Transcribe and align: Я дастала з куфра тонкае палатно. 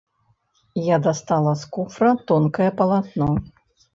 Я 0.83 0.97
дастала 1.07 1.51
з 1.63 1.67
куфра 1.77 2.09
тонкае 2.31 2.69
палатно. 2.83 3.29